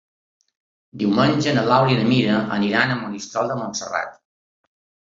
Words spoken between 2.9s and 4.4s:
a Monistrol de Montserrat.